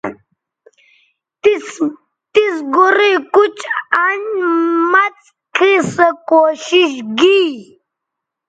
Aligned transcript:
تِس 2.33 2.47
گورئ، 2.73 3.13
کُچ، 3.33 3.57
انڈ 4.05 4.33
آ 4.51 4.51
مڅ 4.91 5.17
کھئ 5.55 5.75
سو 5.93 6.07
کوشش 6.29 6.91
گی 7.17 7.41